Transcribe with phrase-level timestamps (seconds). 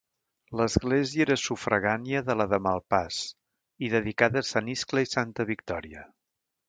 [0.59, 3.19] L'església era sufragània de la de Malpàs,
[3.89, 6.03] i dedicada a sant Iscle i santa Victòria.